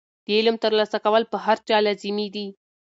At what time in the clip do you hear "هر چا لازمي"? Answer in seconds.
1.45-2.27